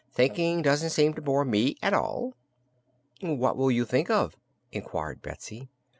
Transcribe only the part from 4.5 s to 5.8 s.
inquired Betsy.